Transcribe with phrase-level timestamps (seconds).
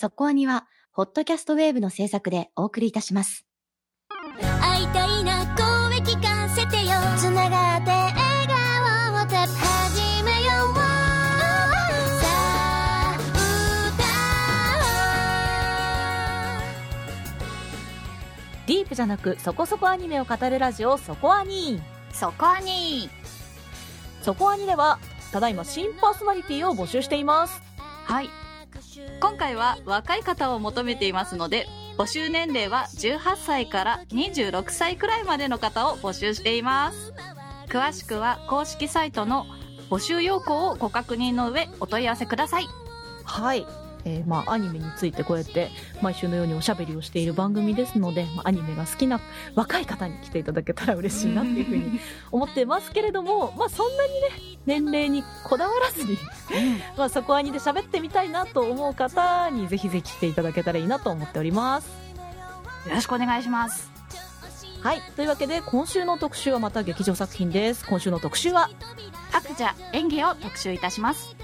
[0.00, 3.44] そこアニは、ホットキャストウェーブの制作でお送りいたします。
[4.62, 6.92] 会いたいな声聞かせてよ。
[7.18, 10.74] つながって笑顔をた始めよう。
[10.74, 10.80] さ
[13.02, 13.18] あ
[18.66, 21.78] ディープじゃなくそこそこアニメを語るラジオそこアニ
[22.14, 23.10] そこに。
[24.22, 24.98] そこアニでは
[25.30, 27.60] ただいま新パーソナリティを募集しています。
[28.06, 28.30] はい
[29.20, 31.66] 今回は若い方を求めていますので
[31.98, 37.12] 募集年齢は18歳から26歳くらいまでの方を募集しています。
[37.68, 39.46] 詳しくは公式サイトの
[39.90, 42.66] 募集要項をご確認の上お問い合わせください。
[43.24, 43.66] はい。
[44.04, 49.20] えーまあ、アニメについてこうやって毎週のようにおしゃべりをしている番組ですので、まあ、アニメが好きな
[49.54, 52.00] 若い方に来ていただけたら嬉しいなっていうふうに
[52.30, 56.18] 思ってますけれども、まあ、そんなにね年齢にこだわらずに
[56.96, 61.88] まあそこアニで喋ってみたいなと思う方にぜひぜひ来ていただけたらいいなと思っております。
[62.86, 63.90] よろしくお願いします。
[64.82, 65.02] はい。
[65.14, 67.86] というわけで今週の特集はまた劇場作品です。
[67.86, 68.70] 今週の特集は
[69.30, 71.36] 白蛇演技を特集いたします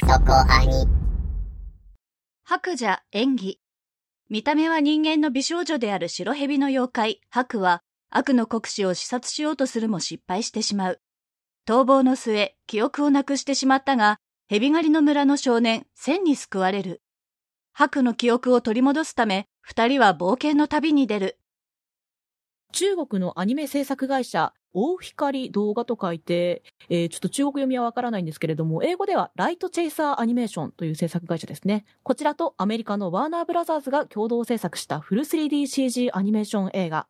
[0.00, 0.86] そこあに
[2.44, 3.60] 白蛇演技。
[4.28, 7.20] 見た目は人間の美少女である白蛇の妖怪。
[7.30, 11.00] 白は悪の国士を視察しようとするも失敗してしまう。
[11.66, 17.02] 逃亡の末記憶をなくしてしまったが蛇狩りの村の少年千に救われる。
[17.72, 21.38] 白の記憶を取り戻すため二人は冒険の旅に出る。
[22.76, 31.86] 中国のアニメ制作会社大光動画と書いて、えーちょっと中国読みはわからないんですけれども、英語ではライトチェイサーアニメーションという制作会社ですね。
[32.02, 37.06] こちらとアメリカのワーナーブラザーズが共同制作したフル 3DCG アニメーション映画。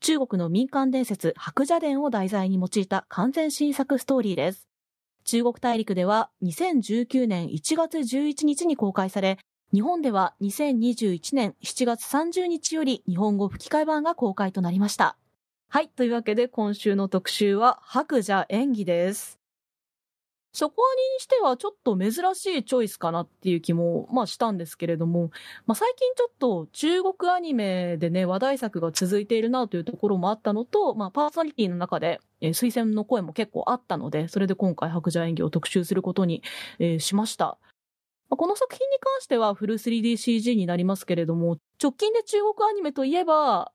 [0.00, 4.68] 中国の民間伝説白蛇伝を題材に用いた完全新作ストーリーです。
[5.24, 9.36] 中国大陸では2019年1月11日に公開され、
[9.72, 15.16] 日本では2021年7月30日より日本語吹き替え版が公開となりました。
[15.72, 15.88] はい。
[15.88, 19.38] というわけで今週の特集は白蛇演技です。
[20.52, 20.82] そこ
[21.16, 25.30] にしてはちょっと珍しいチョイスかなっていう気も、まあしたんですけれども、
[25.66, 36.42] まあ最近ちょっと中国アニメでね、話題作が続いているなというところもあったのと、まあパーソナリティの中で、えー推薦の声も結構あったので、それで今回白蛇演技を特集することに、
[36.80, 37.58] えーしました。
[38.28, 43.70] まあこの作品に関してはフル 3DCG になりますけれども、直近で中国アニメといえば、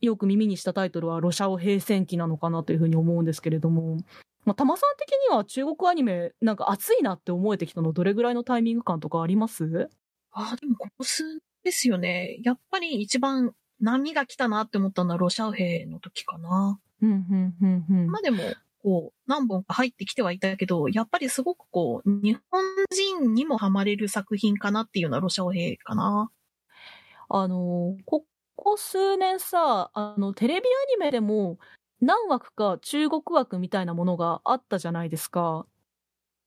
[0.00, 3.98] よく耳にしたタイトルはロシアオ平戦記なのかなというふうに思うんですけれども、
[4.44, 9.90] まあ、タマさん的には中国アニメなんか熱いなって思えてきたのどれぐらいのタイミング感とかあります？
[10.32, 12.38] ああ、でもここ数年ですよね。
[12.42, 16.78] やっぱり一番波が来たなって思ったのはロシア兵の時かな。
[17.02, 18.06] うん、うん、うん、うん。
[18.10, 18.38] まあでも、
[18.82, 26.30] こう、何本か入ってきてはいたけど、やっぱりすごくこう、日本人にもハマれる作品かなっていうのはロシア兵かな。
[27.28, 28.02] あのー
[28.60, 30.60] ここ数年さ、あの、テレビア
[30.92, 31.58] ニメでも
[32.02, 35.64] 何枠か中国枠みたいなものがあったじゃないですか。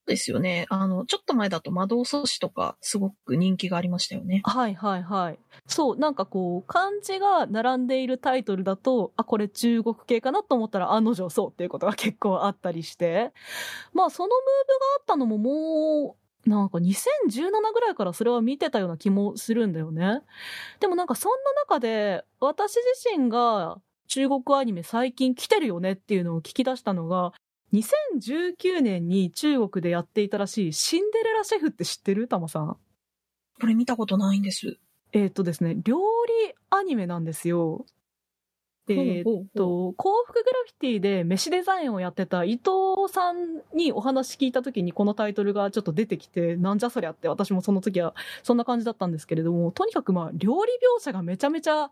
[0.06, 0.68] ですよね。
[0.70, 4.44] あの、ちょっと前だと魔導阻止とかすごく人気がありましたよね。
[4.46, 5.40] はいはいはい。
[5.66, 13.34] そう、なんかこう、漢字が並んでいるタイトルだと、あ、これ中国系かなと思ったら案の定そうっていうことが結構あったりして。
[13.92, 14.38] まあそのムー
[14.68, 20.22] ブがあったのももう、なんか2017ぐらいからそれは見てたような気もするんだよね。
[20.80, 27.34] でもなんかそんな中で、私自身が中国アニメ最近来てるよねっていうのを聞き出したのが、
[27.72, 32.28] 2019年に中国でやっていたらしいシンデレラシェフって知ってる？
[32.28, 32.78] タマさん。
[33.60, 34.78] これ見たことないんです。
[35.14, 35.98] えーっとですね、料
[36.48, 37.86] 理アニメなんですよ。
[38.90, 48.14] えーっと、幸福グラフィティで飯デザインをやってた伊藤さんにお話聞いた時にこのタイトルがちょっと出てきて、なんじゃそりゃって私もその時は
[48.44, 51.92] そんな感じだったんですけれども、とにかくまあ料理描写がめちゃめちゃ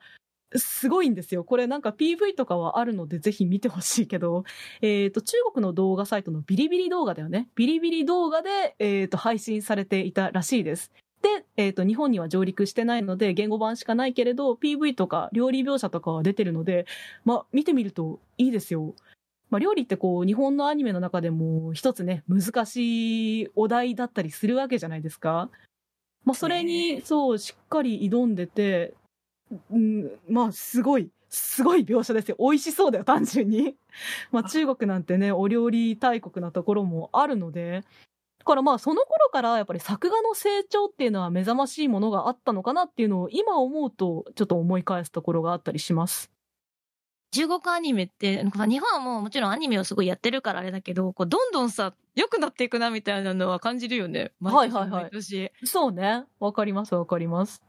[0.56, 1.44] すごいんですよ。
[1.44, 4.43] これなんか PV とかはあるのでぜひ見てほしいけど、
[4.82, 7.49] えっ、と、中国の動画サイトのビリビリ動画だよね。
[7.55, 10.91] ビリビリ動画で、えっ、と、配信されていたらしいです。
[11.22, 16.85] で、えっ、と、日本には上陸してないので、言語版しかないけれど、PV とか料理描写とかは出てるので、
[17.26, 18.96] まあ、見てみるといいですよ。
[19.52, 25.50] まあ、料理ってこう、日本のアニメの中でも一つね、難しいお題だったりするわけじゃないですか。
[26.23, 28.94] まあ、それに、そう、しっかり挑んでて、
[29.72, 32.38] うん、まあ、すごい、すごい描写ですよ。
[32.40, 33.76] 美味しそうだよ、単純に。
[34.32, 37.84] まあ、中国なんてね、お料理大国なところもあるので、
[38.41, 46.32] だからまあ、その頃からやっぱり作画の成長っていうのは目覚ましいものがあったのかなっていうのを今思うと、ちょっと思い返すところがあったりします。
[47.34, 54.32] 中国アニメって、まあ日本はもうもちろんアニメをすごいやってるからあれだけど、こうどんどんさ、良くなっていくなみたいなのは感じるよね。
[54.41, 55.09] はいはいはい
[55.64, 56.26] そうね。
[56.40, 57.61] わかりますわかります。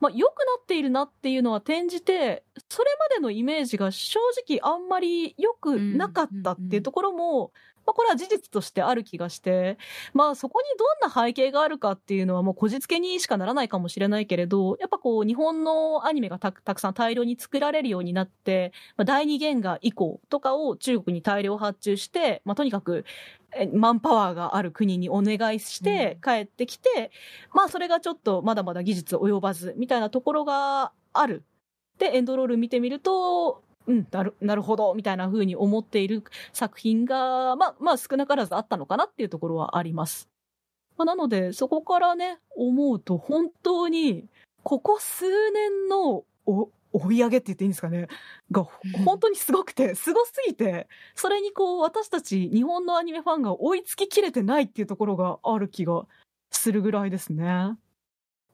[0.00, 7.52] まあ、良くなっているなっていうのは転じて、それまでのイメージが正直あんまり良くなかったっていうところも、
[7.88, 9.78] まあ、これは事実としてある気がして、
[10.12, 23.06] まあ、そこにどんな背景があるかっていうのはもうこじつけにしかならないかもしれないけれど、やっぱこう、日本のアニメがたたくさん大量に作られるようになって、まあ、第二原画以降とかを中国に大量発注して、まあ、とにかく、
[23.56, 27.10] えマンパワーがある国にお願いして帰ってきて、
[27.54, 31.42] まあそれがちょっとまだまだ技術及ばずみたいなところがある。
[31.98, 40.28] で、エンドロール見てみると、うん、なる、なるほど、みたいな風に思っている作品が、まあ、まあ少なからずあったのかなっていうところはあります。
[40.96, 44.26] まあ、なので、そこからね、思うと本当に、
[44.62, 48.08] ここ数年のお追い上げって言っていいんですかね？
[48.50, 48.66] が、
[49.04, 56.06] 本当にすごくて、すごすぎて、それにこう、私たち日本のアニメファンが追いつききれてないっていうところがある気が
[56.50, 57.44] するぐらいですね。
[57.44, 57.78] ま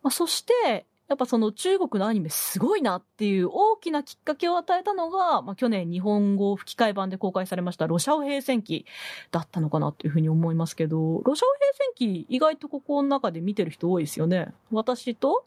[0.02, 8.86] あ、そして、やっぱその中国のアニメすごいなっていう大きなきっかけを与えたのが、まあ、去年日本語吹き替え版で公開されましたロシアオ平戦記
[9.30, 14.48] だったのかなっていうふうに思いますけど、ロシアオ平戦記意外とここの中で見てる人多いですよね。
[14.70, 15.46] 私と？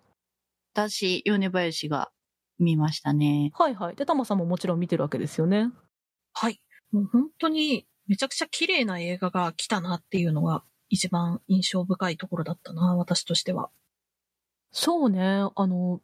[0.74, 2.12] 私、米林が
[2.60, 3.52] 見ましたね。
[3.56, 3.96] はいはい。
[3.96, 5.72] で、タマさんももちろん見てるわけですよね。
[6.34, 6.62] はい。
[6.92, 13.72] もう本当にめちゃくちゃ綺麗な映画が来たなっていうのが一番印象深いところだったな、私としては。
[14.80, 15.50] そうね。
[15.56, 16.02] あの、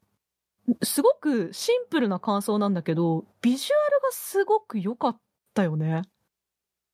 [0.81, 5.17] すごくシンプルな感想なんだけど、ビジュアルがすごく良かっ
[5.53, 6.01] たよね。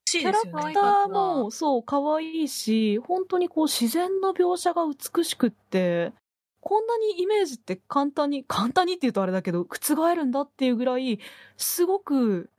[0.04, 6.12] キキャラクターも、そう、可愛いし、本当にこう自然の描写が美しくって、
[6.60, 11.20] こんなにイメージって簡単に、簡単にって言うとあれだけど、覆るんだっていうぐらい、
[11.56, 12.50] すごく、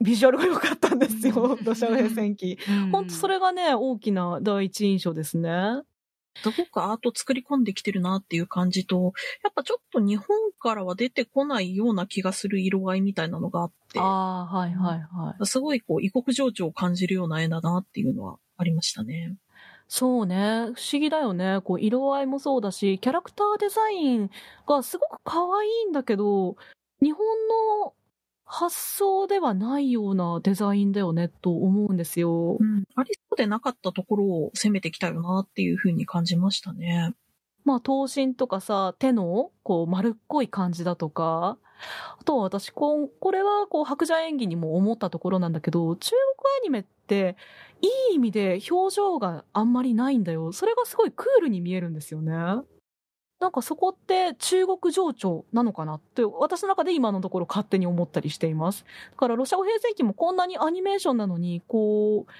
[0.00, 2.58] ビジュアルが良かったんですよ、土砂平戦記。
[2.90, 3.34] 本当それ。
[3.34, 5.82] れがね、大きな第一印象ですね。
[6.42, 10.26] すごくアート作り込んできてるなっていう感じと、やっぱちょっと日本
[10.58, 15.46] からは出てこないような気がする色合いみたいなのがあって、ああ、はいはいはい。
[15.46, 19.36] すごいこう異国情緒を感じるような絵だなっていうのはありましたね。
[19.88, 20.36] そうね。
[20.36, 21.60] 不思議だよね。
[21.64, 24.30] こう、色合いもそうだし、キャラクターデザイン
[24.64, 26.56] がすごく可愛いんだけど、
[27.02, 27.26] 日本
[27.82, 27.92] の
[28.52, 32.64] 発想ではないようなデザインだよね、と思うんですよう。
[32.64, 32.82] ん。
[32.96, 37.14] ありそうでなかったところを攻めてきたよなっていうふうに感じましたね。
[37.64, 41.58] まあ、頭身とかさ、手の、こう、丸っこい感じだとか、
[42.18, 46.20] あとは私、こう、これは、こう、白蛇演技にも思ったところなんだけど、中国
[46.60, 47.36] アニメって、
[47.80, 50.50] いい意味で表情があんまりないんだよ。
[50.50, 52.32] それがすごいクールに見えるんですよね。
[53.40, 58.84] なんかそこって中国情緒なのかなって、私の中で今のところ勝手に思ったりしています。
[59.12, 62.32] だから、ロシア語平成期もこんなにアニメーションなのに、こう、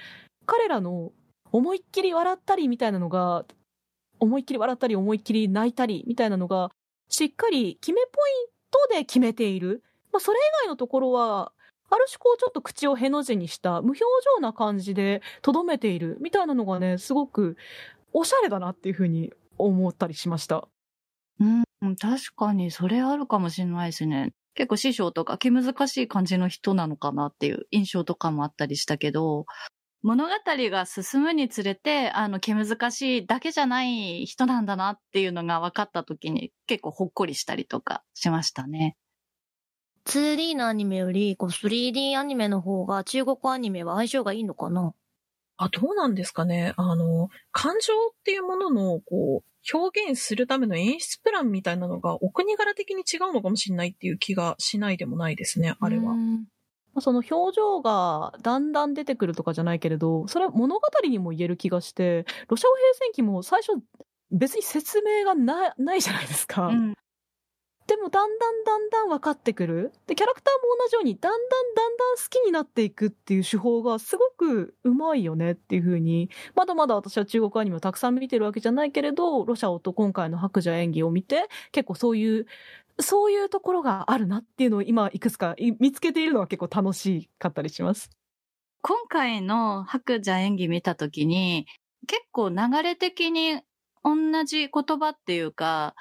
[0.45, 1.13] 彼らの
[1.53, 3.47] 思いっきり笑ったりみたいなのが、
[4.19, 6.71] 思いっきり笑ったり思いっきり泣いたりみたいなのが、
[7.09, 9.83] しっかり決めポイントで決めている。
[10.13, 11.53] まあ、それ以外のところは、
[11.89, 14.01] ある種こうちょっと口をへの字にした無表
[14.37, 17.57] 情な感じで留めているみたいなのがね、すごく
[18.13, 20.69] おしゃれだなっていうふうに思ったりしました。
[21.41, 24.33] うん、確かにそれあるかもしれないですね。
[24.55, 29.47] 結構師匠とか気難しい感じの人なのかなっていう印象とかもあったりしたけど、
[30.03, 38.97] 物語が進むにつれて、あの、気難しいだけじゃない人なんだなっていうのが分かった時に結構ほっこりしたりとかしましたね。
[40.05, 44.95] 2D のアニメより、こう 3D アニメの方が中国アニメは相性がいいのかな？
[45.63, 46.73] あ、どうなんですかね。
[46.79, 56.15] あの、感情っていうものの、こう、表現するための演出プランみたいなのが、お国柄的に違うのかもしれないっていう気がしないでもないですね、あれは。
[56.95, 63.81] まあその表情がだんだん出てくるとかじゃないけれど、それは物語にも言える気がして、ロシア語平戦記も最初
[64.33, 66.69] 別に説明がなないじゃないですか。
[66.69, 66.95] うん。
[67.91, 69.93] でもだんだんだんだん分かってくる。
[70.07, 82.47] で、キャラクターも同じようにだんだんだんだん好きになっていくっていう手法がすごくうまいよねっていうふうに、まだまだ私は中国アニメをたくさん見てるわけじゃないけれど、ロシャオと今回の白蛇演技を見て、結構そういう、
[83.01, 88.09] そういうところがあるなっていうのを今いくつか見つけているのは結構楽しかったりします。
[88.83, 91.67] 今回の白蛇演技見たときに、
[92.07, 93.61] 結構流れ的に
[94.05, 95.97] 同じ言葉っていうか、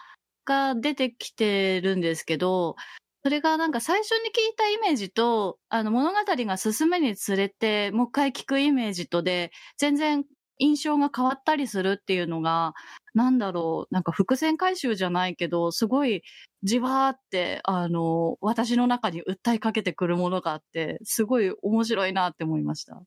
[0.49, 2.75] が出てきてるんですけど、
[3.23, 10.25] それがなんか最初に聞いたイメージと、あの物語が進むにつれて、もう一回聞くイメージとで、全然
[10.57, 12.73] 印象が変わったりするっていうのが、
[13.13, 16.23] なんだろう、なんか伏線回収じゃないけど、すごい
[16.63, 23.01] じわーって、あの、私の中に訴えかけてくるものがあって、すごい面白いなって思いました。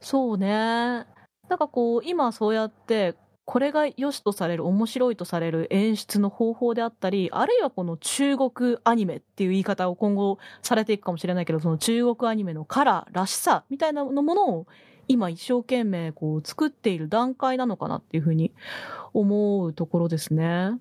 [0.00, 0.48] そうね。
[0.48, 3.16] なんかこう、今そうやって、
[3.50, 14.66] これが良しとされる、面白いとされる演出の方法であったり、あるいはこの中国アニメっていう言い方を今後されていくかもしれないけど、その中国アニメのカラー、らしさみたいなものを
[15.06, 18.52] 今一生懸命こう作っている段階なのかなっていうふうに
[19.14, 20.72] 思うところですね。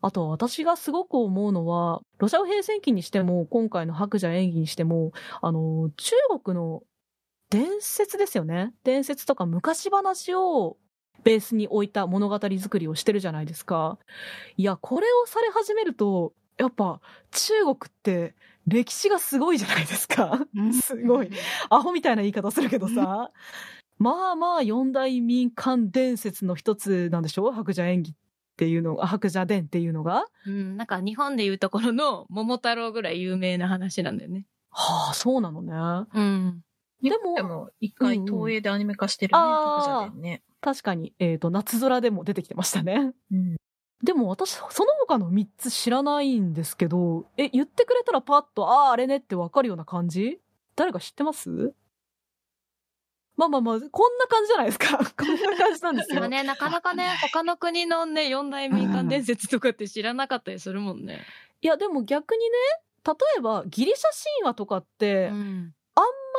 [0.00, 5.10] あと私がすごく思うのは、ロシア平戦記にしても、今回の白蛇演技にしても、
[5.42, 6.84] あの、中国の
[7.50, 8.74] 伝説ですよね。
[8.84, 10.76] 伝説とか昔話を
[11.24, 13.98] ベースに置いた物語作りをしてるじゃないですか。
[14.56, 17.00] いや、これをされ始めると、やっぱ
[17.30, 18.34] 中国って
[18.66, 20.40] 歴史がすごいじゃないですか。
[20.82, 21.30] すごい。
[21.70, 23.30] アホみたいな言い方するけどさ。
[23.98, 27.48] まあまあ四大民間伝説の一つなんでしょ？
[27.48, 28.14] う白蛇演技っ
[28.56, 30.24] ていうのが、白蛇伝っていうのが。
[30.46, 34.46] うん、なんか日本でいうところの桃太郎ぐらい有名な話なんだよね。
[34.70, 35.72] はあ、そうなのね。
[36.14, 36.64] うん。
[37.02, 37.10] で
[37.42, 40.42] も一回東映でアニメ化してるね、あー白蛇伝ね。
[40.60, 43.12] 確かに、えっ、と、夏空でも出てきてましたね。
[43.32, 43.56] うん。
[44.02, 50.40] でも私、その他の3つ知らないんですけど、え、言ってくれたらパッと、ああ、あれねってわかるような感じ？
[50.76, 51.74] 誰か知ってます？
[53.36, 54.98] まあまあまあ、こんな感じじゃないですか。
[55.16, 56.20] こんな感じなんですよ。
[56.20, 61.22] まあね、なかなかね、他の国のね、四大民間 伝説とかって知らなかったりするもんね。
[61.62, 62.56] いや、でも逆にね、
[63.06, 64.04] 例えばギリシャ
[64.38, 65.74] 神話とかって、あんん。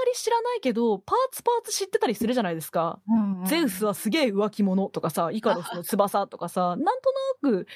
[0.01, 2.99] まり知らないけど、パーツパーツ知ってたりするじゃないですか。
[3.45, 7.67] ゼウスはすげえ浮気者とかさ、イカロスの翼とかさ、なんとなく、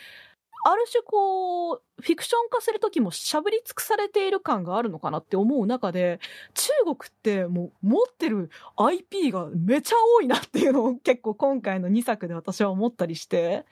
[0.67, 6.19] ある種こう、フィクション化するときもしゃぶり尽くされている感があるのかなって思う中で、
[6.55, 13.65] 中国ってもう持ってる IP がめちゃ多いなっていうのを結構今回の2作で私は思ったりして、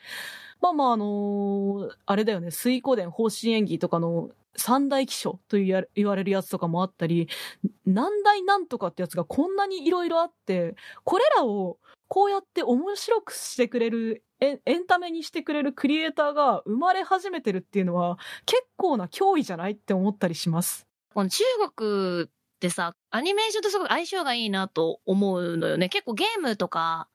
[0.61, 7.27] まあまああのあれだよね、水湖伝方針演技とかの三大気象と言われるやつとかもあったり、
[7.85, 20.85] 何大なんとかってやつがこんなにいろいろあって、これらをこうやって面白くしてくれるエン、エンタメにしてくれるクリエイターが生まれ始めてるっていうのは結構な脅威じゃないって思ったりします。
[21.13, 21.43] この中
[21.75, 22.27] 国っ
[22.59, 25.89] てさ、アニメーションとすごく相性がいいなと思うのよね。
[25.89, 27.07] 結構ゲームとか、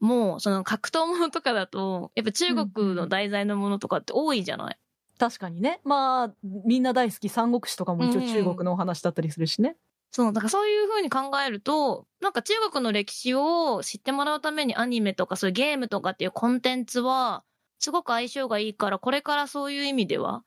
[0.00, 4.78] もうその格闘ものとかだと、やっぱ中国の題材のものとかって多いじゃない、
[5.18, 5.80] 確かにね。
[5.84, 9.76] まあ、みんな大好き三国志とかも一応中国のお話だったりするしね。
[10.10, 17.42] そう、だからそういう風に考えると、なんか中国の歴史を知ってもらうためにアニメとかそういうゲームとかっていうコンテンツは、
[17.78, 20.44] すごく相性がいいから、これからそういう意味では、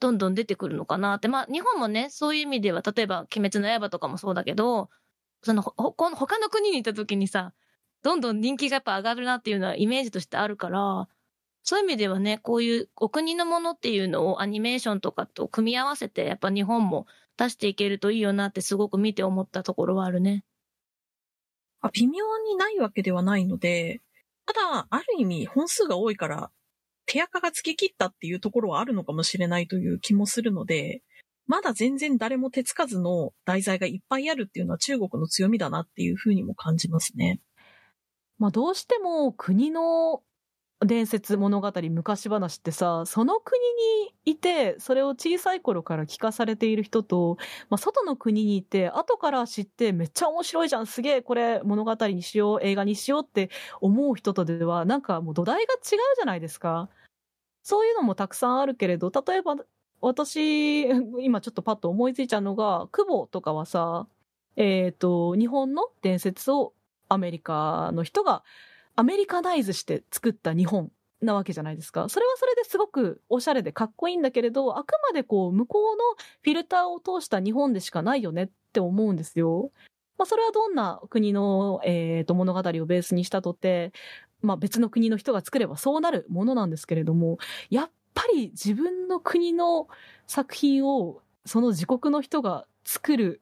[0.00, 1.28] どんどん出てくるのかなって。
[1.28, 4.90] まあ、日本もね、そういう意味では、例えば、鬼滅の刃とかもそうだけど、
[5.42, 7.52] その、ほ、ほこの他の国に行った時にさ、
[8.02, 11.08] どんどん人気がやっぱ上がるなっていうのはイメージとしてあるから、
[11.62, 20.44] そういう意味ではね、こういうお国のものっていうのをアニメーションとかと組み合わせて、やっぱ日本も出していけるといいよなってすごく見て思ったところはあるね。
[21.80, 24.00] あ微妙にないわけではないので、
[24.46, 26.50] ただ、ある意味本数が多いから、
[27.06, 31.02] 手垢がつき切ったっていうところはあるのかもしれないという気もするので、
[31.46, 37.40] まだ全然誰も手つかずの題材がいっぱいあるっていうのは中国の強みだなっていうふうにも感じますね。
[38.38, 40.22] まあどうしても国の
[40.84, 43.60] 伝説物語昔話ってさその国
[44.04, 47.36] にいてそれを小さい頃から聞かされている人と、
[47.70, 55.80] まあ、外の国にいて後から知ってめっちゃ面白いじゃんすげえこれ物語にしよう映画にしようって思う人とではなんかもう土台が違う
[56.16, 56.88] じゃないですか。
[57.62, 59.56] そういうのもたくさんあるけれど例えば
[60.00, 60.80] 私
[61.24, 64.08] 今ちょっとパッと思いついちゃうのが久保とかはさ
[64.56, 66.74] えっ、と日本の伝説を
[67.08, 68.42] アメリカの人が
[68.96, 72.08] アメリカナイズして作った日本なわけじゃないですか。
[72.08, 76.02] それはそれですごくおしゃれでかっこいいんだけれど、あくまでこう向こうの
[76.42, 79.70] フィルターを通した日本でしかないよねって思うんですよ。
[80.18, 83.92] まあそれはどんな国の、えー、と物語をベースにしたとって、
[84.42, 87.38] まあ別の国の人が作ればそうなるものなんですけれども、
[87.70, 89.88] やっぱり自分の国の
[90.26, 93.40] 作品をその自国の人が作る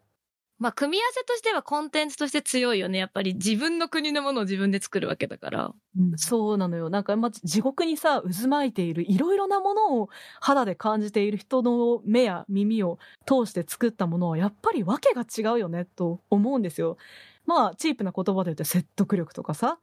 [0.61, 2.99] まあ、組み合わせとしてはコンテンツとして強いよね。
[2.99, 5.75] やっぱり自分の国のものを自分で作るわけだから。
[6.17, 6.91] そうなのよ。
[6.91, 16.99] なんか、まあ、地獄にさ、渦巻いているいろいろなものを肌で感じている人の目や耳を通して作ったものは、やっぱり訳が違うよね、と思うんですよ。
[17.47, 19.79] まあ、チープな言葉で言うと説得力とかさ。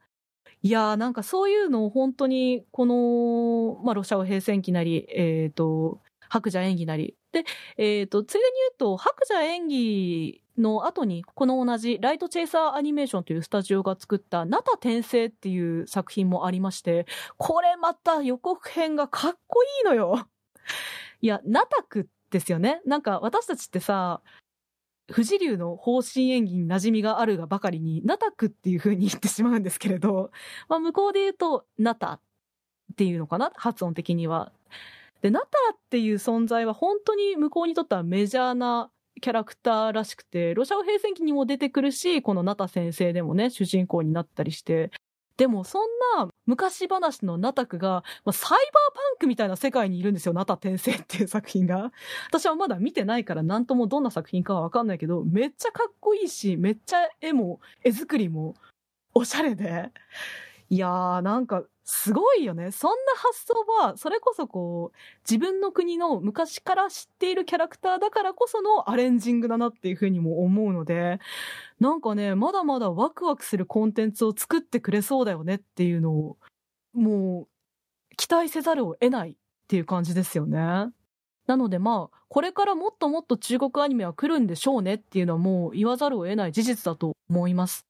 [0.62, 7.16] いやーなんかそういうのを本当に、この、まあ、ロシア語平戦期なり、えっ、と、白蛇演技なり。
[7.32, 7.44] で、
[7.76, 17.06] えっ、と、ついでに言うと、白蛇演技の後に、この同じライトチェイサーアニメーションというスタジオが作った、ナタ転生っていう作品もありまして、
[17.36, 20.28] これまた予告編がかっこいいのよ。
[21.20, 22.80] いや、ナタクですよね。
[22.84, 24.20] なんか私たちってさ、
[25.08, 30.30] 富士流の方針演技に馴染みがあるがばかりに、ナタクっていう風に言ってしまうんですけれど、
[30.68, 32.20] まあ向こうで言うと、ナタっ
[32.96, 33.52] ていうのかな？
[33.56, 34.52] 発音的には。
[35.22, 44.90] で、ナタっていう存在は本当に向こうにとってはメジャーなキャラクターらしくて、ロシア語平戦記にも出てくるし、このナタ先生でもね、主人公になったりして、
[45.38, 45.82] でもそん
[46.16, 51.92] な昔話のナタクが、まあ、サイバーパンクみたいな世界にいるんですよ、ナタ転生っていう作品が。
[52.28, 58.56] 私はまだ見てないから何ともどんな作品かはわかんないけど、めっちゃかっこいいし、めっちゃ絵も、絵作りも
[59.14, 59.92] おしゃれで。
[60.70, 62.70] いやー、なんか、すごいよね。
[62.72, 64.96] そんな発想は、それこそこう、
[65.28, 71.20] 自分の国の昔から知っているキャラクターだからこそのアレンジングだなっていうふうにも思うので、
[71.80, 76.38] なんかね、まだまだワクワクするコンテンツを作ってくれそうだよねっていうのを、
[76.92, 77.48] もう、
[78.16, 79.36] 期待せざるを得ないっ
[79.68, 80.92] ていう感じですよね。
[81.46, 87.87] なのでまあ、これからもっともっと中国アニメは来るんでしょうねっていうのはもう言わざるを得ない事実だと思います。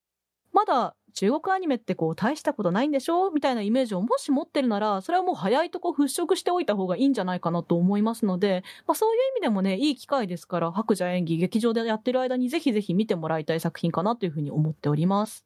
[0.53, 3.31] まだ中国アニメってこう大したことないんでしょ？
[3.31, 15.45] みたいなイメージをもし持ってるなら、それはもう早いとこ払拭しておいた方がいいんじゃないかなと思いますので、まあそういう意味でもね、いい機会ですから、白蛇演技劇場でやってる間にぜひぜひ見てもらいたい作品かなというふうに思っております。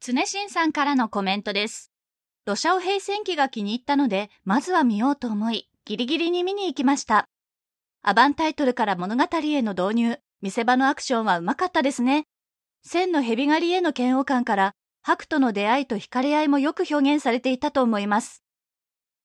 [0.00, 1.92] 常新さんからのコメントです。
[2.44, 7.28] ロシアオ平戦記が気に入ったので、まずは見ようと思い、ギリギリに見に行きました。
[8.02, 12.26] アバンタイトルから物語への導入、見せ場のアクションはうまかったですね。
[12.86, 18.42] 千の蛇狩りへの嫌悪感から、白との出会いと惹かれ合いもよく表現されていたと思います。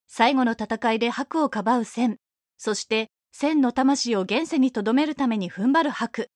[0.08, 2.18] 最後の戦いで白をかばう千、
[2.58, 6.30] そして千の魂を現世に留めるために踏ん張る白。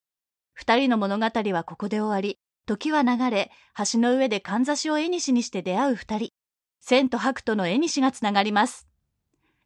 [0.53, 3.51] 二人の物語はここで終わり、時は流れ、
[3.92, 6.30] 橋の上でかんざしを絵にしにして出会う二人。
[6.80, 8.88] 千と白との絵にしがつながります。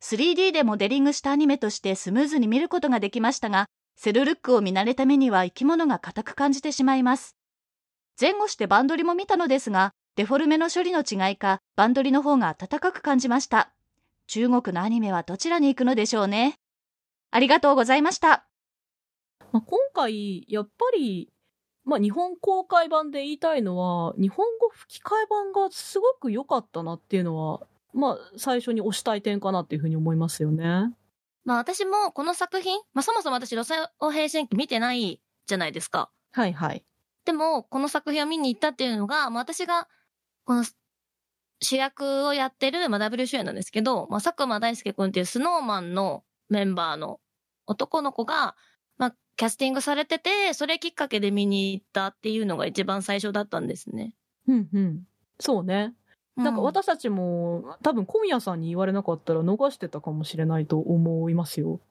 [0.02, 7.37] 3D でモデリングしたアニメとしてスムーズに見ることができましたが、セルルックを見慣れた目には生き物が硬く感じてしまいます。
[8.20, 13.72] 前後してバンドリも見たのですが、デフォルメの処理の違いか、バンドリの方が温かく感じました。
[14.26, 16.60] 中国のアニメはどちらに行くのでしょうね。
[17.30, 18.48] ありがとうございました。
[19.52, 21.32] まあ、今回、やっぱり、
[21.86, 27.62] まあ、日本公開版で言いたいのは、日本語吹き替え版がすごく良かったなっていうのは、
[27.94, 30.92] まあ、最初に推したい点かなっていうふうに思いますよね。
[31.46, 36.10] まあ私もこの作品、まあそもそも私、ロサオ平戦記見てないじゃないですか。
[36.34, 36.84] はいはい。
[37.28, 39.90] でも、この作品を見に行ったっていうのが、まあ私が、
[40.46, 40.64] この
[41.60, 47.20] 主役をやってる、まあ W 主演なんですけど、まあ佐久間大介くんっていうスノーマンのメンバーの
[47.66, 48.56] 男の子が、
[48.98, 54.14] まあキャスティングされてて、それきっかけで見に行ったっていうのが一番最初だったんですね。
[54.48, 55.04] うんうん。
[55.42, 55.94] そうね。
[56.38, 61.82] なんかう私たちも、多分今夜さんに言われなかったら逃してたかもしれないと思いますよ。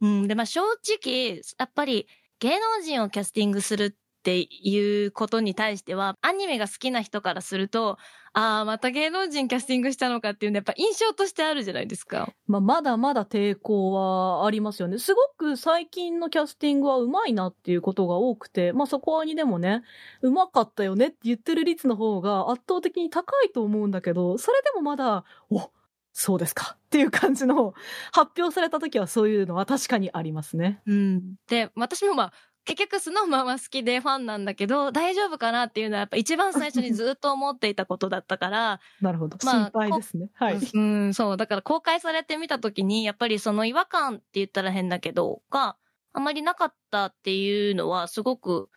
[0.00, 0.26] うん。
[0.26, 2.08] で、まあ正直、やっぱり
[2.40, 7.96] 芸能人をキャスティングするっていうことに対しては、アニメが好きな人からすると、
[8.34, 12.28] ああ、また芸能人キャスティングしたのかっていうのやっぱ印象としてあるじゃないですか。
[12.46, 14.98] まあ、まだまだ抵抗はありますよね。
[14.98, 19.82] すごく最近のキャスティングは上手いなっていうことが多くて、まあそこにでもね、
[20.20, 25.70] 上手かったよねって言ってる率の方が圧倒的に高いと思うんだけど、それでもまだ、お
[26.12, 27.72] そうですかっていう感じの
[28.12, 30.82] 発表された時はそういうのは確かにありますね。
[30.86, 31.34] うん。
[31.48, 32.32] で、私もまあ、
[32.70, 39.36] 結局スノーマンは好きでファンなんだけど、大丈夫かなっていうのはやっぱ一番最初にずっと思っていたことだったから、 なるほど。
[39.44, 40.28] まあ心配ですね。
[40.34, 40.56] はい。
[40.56, 41.36] うん、そう。
[41.36, 45.76] だから公開されてみたときに、やっぱりその違和感って言ったら変だけど、が
[46.12, 48.70] あまりなかったっていうのはすごく、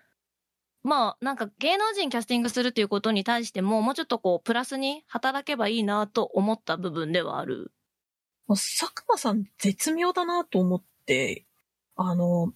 [0.81, 7.71] まあ、なんか芸能人キャスティングするっていうことに対しても、もうちょっとこう、プラスに働けばいいなと思った部分ではある。
[8.47, 11.45] 佐久間さん絶妙だなと思って、
[11.95, 12.53] あの、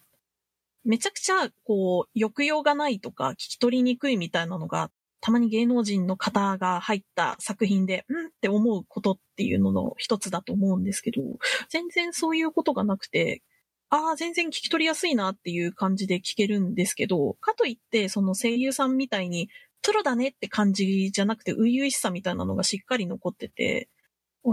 [0.87, 11.21] めちゃくちゃ、こう、抑揚がないとか、聞き取りにくいみたいなのが、たまに芸能人の方が入った作品で、うんって思うことっていうのの一つだと思うんですけど、
[11.69, 13.43] 全然そういうことがなくて、
[13.89, 19.49] ああ、全然聞き取りやすいなっていう感じで聞けるんですけど、かといって、その声優さんみたいに、
[19.81, 23.89] プロだねって感じじゃなくて、初々しさみたいなのがしっかり残ってて、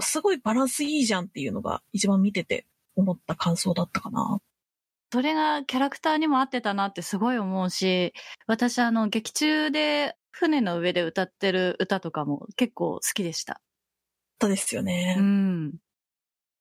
[0.01, 2.66] すごいバランスいいじゃんっていうのが一番見てて
[2.97, 4.40] 思った感想だったかな。
[5.14, 8.12] それがキャラクターにも合ってたなってすごい思うし、
[8.48, 13.61] 私あの劇中で船の上で歌ってる歌とかも結構好きでした。
[14.40, 15.14] そうですよね。
[15.16, 15.74] うん。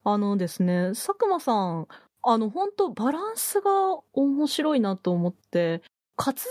[0.03, 1.87] あのですね、佐久間さん、
[2.21, 3.71] あの、本当バランスが
[4.13, 5.81] 面白いなと思って、
[6.15, 6.47] 滑舌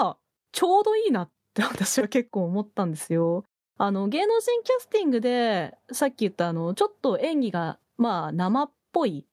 [0.00, 0.16] が
[0.50, 3.44] ちょうどいいなって私は結構思ったんですよ。
[3.78, 9.24] あの、芸能人キャスティングで、さっき言ったあの、ちょっと演技が、まあ、生っぽい。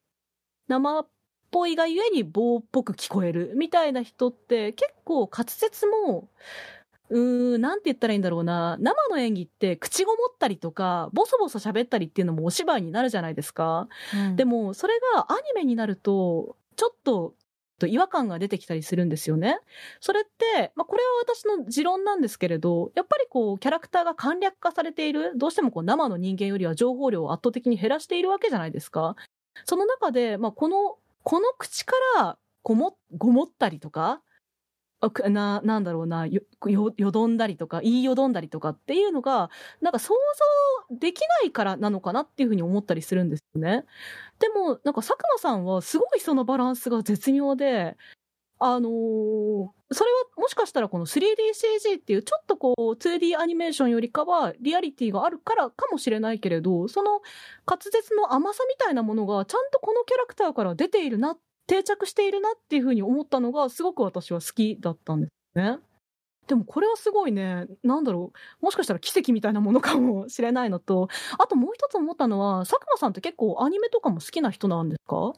[0.67, 1.07] 生っ
[1.51, 6.29] ぽいがゆえに棒っぽく聞こえるみたいな人って結構滑舌も、
[7.09, 8.77] うーん、なんて言ったらいいんだろうな。
[8.79, 13.89] 生の演技って口ごもったりとか、ボソボソ喋ったりっていうのもお芝居になるじゃないですか。
[14.37, 17.35] でも、それがアニメになると、ちょっと、
[17.87, 19.57] 違和感が出てきたりするんですよね。
[19.99, 29.15] それって、まあ、これは私の持論なんですけれど、やっぱりこう、キャラクターが簡略化されている、どうしてもこう、生の人間よりは情報量を圧倒的に減らしているわけじゃないですか。
[29.65, 34.21] その中で、まあ、この、この口から、ごも、ごもったりとか、
[35.29, 39.49] な、なんだろうな、よ、よ、よどんだりとか、言いよどんだりとかっていうのが、
[39.81, 40.13] なんか想
[40.89, 43.85] 像できないからなのかなっていうふうに思ったりするんですよね。
[44.39, 47.97] でも、なんか佐久間さんはすごいそのバランスが絶妙で、
[48.63, 57.19] あのーそれはもしかしたらこの 3DCG っていうちょっとこう 2D アニメーションよりかはリアリティがあるからかもしれないけれど、その
[57.67, 61.35] 滑舌の甘さみたいなものがちゃんとこのキャラクターから出ているな、
[61.67, 65.79] 定着しているなっていうふうに思ったのがすごく私は好きだったんですね。
[66.47, 75.33] でもこれはすごいね、なんだろう、もしかしたら奇跡みたいなものかもしれないのと、あともう一つ思ったのは、佐久間さんって結構アニメとかも好きな人なんですか？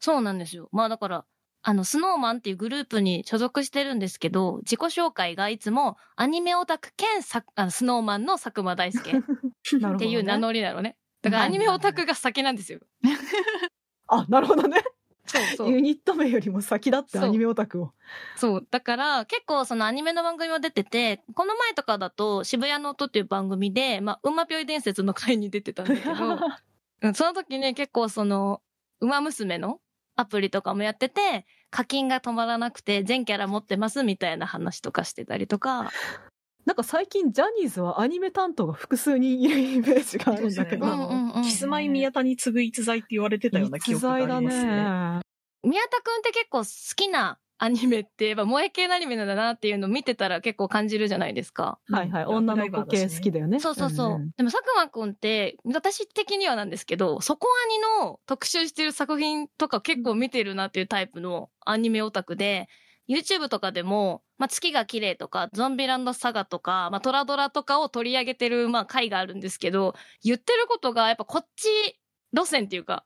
[0.00, 0.70] そうなんですよ。
[0.72, 1.24] まあだから、
[1.62, 9.98] あの、スノーマンっていうグループに所属してるんですけど、自己紹介がいつもアニメオタク兼さあのスノーマンの佐久間大輔 っ。
[9.98, 10.96] ていう名乗りなのね。
[11.22, 12.80] だからアニメオタクが先なんですよ。
[14.08, 14.82] あ、なるほどね。
[15.24, 15.78] そうそうユ。
[15.78, 17.92] ニット名よりも先だってアニメオタクを。
[18.36, 18.66] そう。
[18.68, 26.12] だから、結構そのアニメの番組も出てて、この前とかだと渋谷の音っていう番組で、まあ、馬ぴょい伝説の回に出てたんだけど、
[27.02, 28.60] うんその時ね、結構その、
[29.00, 29.80] 馬娘の
[30.16, 35.90] アプリとかもやってて、課金が止まらなくて全キャラ持ってますみたいな話とかしてたりとか、
[36.64, 40.86] なんか最近ジャニーズはアニメ担当が複数人いるイメージがあるんだけど。
[41.42, 44.76] キスマイ宮田に次ぐ逸材って言われてたような記憶があります逸材ね。
[44.76, 45.20] だね。
[45.64, 46.18] 宮田くん。
[46.18, 51.78] って結構好きなアニメって言えば萌え系のアニメなんだなっていうのを見てたら結構感じるじゃないですか。
[51.92, 52.24] はいはい。
[52.24, 53.60] うん女の子系好きだよね。
[53.60, 54.18] そうそうそう。
[54.18, 57.68] んんでも佐久間くんって、私的にはなんですけど、そこア
[58.00, 62.68] ニの特集してる作品とか結構見てるなっていうタイプのアニメオタクで、
[63.08, 69.94] YouTube とかでも、まあ、月が綺麗とか、ゾンビランドサガとか、まあ、トラドラとかを取り上げてる、まあ、回があるんですけど、
[70.24, 71.68] 言ってることがやっぱこっち
[72.32, 73.04] 路線っていうか、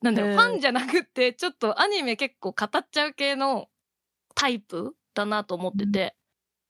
[0.00, 3.68] なんだろう、へーファンじゃなくって、ちょっとアニメ結構語っちゃう系の
[4.38, 6.14] タイプだなと思ってて、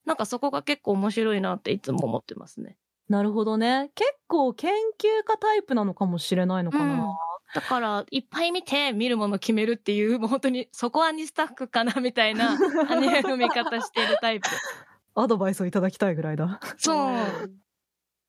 [0.07, 2.79] なんかそこが結構面白いなっていつも思ってますね。
[3.11, 3.91] なるほどね。
[3.95, 7.19] 結構研究家タイプなのかもしれないのかうんな。
[7.55, 14.49] だから、いっぱい見て見るもの決めるっていう、もう本当にそこアニスタッフかなみたいなアニメの見方してるタイプ。
[15.15, 16.61] アドバイスをいただきたいぐらいだ。
[16.79, 17.07] そう。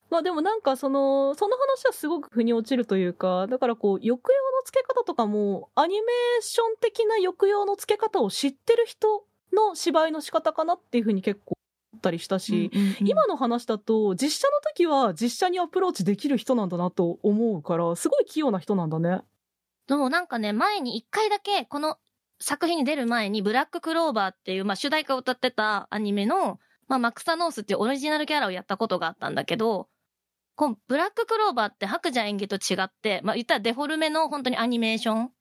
[0.09, 4.19] まあでもなんかその、その話はすごく腑に落ちるというか、だからこう、抑揚の
[4.65, 11.55] 付け方とかも、アニメーション的な抑揚の付け方を知ってる人の芝居の仕方かなっていうふうに結構
[11.99, 19.21] たりしたし、今の話だと、実写の時は実写にアプローチできる人なんだなと思うから、すごい器用な人なんだね。
[19.87, 21.97] でもなんかね、前に一回だけ、この
[22.39, 29.89] 作品に出る前に、ブラッククローバーっていう、まあ主題歌を歌ってたアニメの、まあマクサノースっていうオリジナルキャラをやったことがあったんだけど、
[30.55, 35.31] このブラッククローバーって白蛇演技と違って、まあ言ったらデフォルメの本当にアニメーション。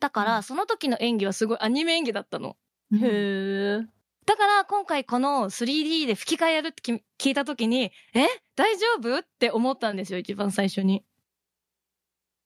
[0.00, 2.56] だから、その時の演技はすごいアニメ演技だったの。
[2.94, 3.86] へえ。
[4.26, 8.26] だから今回この 3D で吹き替えやるって聞いた時に、え？
[8.56, 9.18] 大丈夫？
[9.18, 11.04] って思ったんですよ、一番最初に。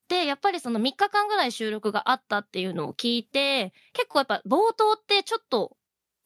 [0.09, 5.77] で、やっぱりその3日間ぐらい収録があったっていうのを聞いて、結構やっぱ冒頭ってちょっと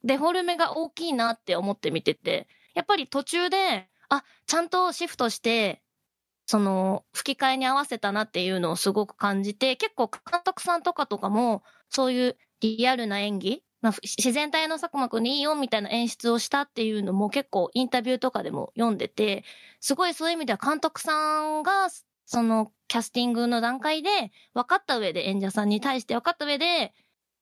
[0.05, 5.83] デフォルメが大きいなって思って見てて、やっぱり途中で、あ、ちゃんとシフトして、
[6.47, 19.45] その吹き替えに合わせたなっていうのをすごく感じて、結構監督さんとかとかも、そういうリアルな演技、まあ、自然体の佐久間くんにいいよみたいな演出をしたっていうのも結構インタビューとかでも読んでて、
[19.81, 21.89] すごいそういう意味では監督さんが、
[22.25, 26.93] そのキャスティングの段階で分かった上で演者さんに対して分かった上で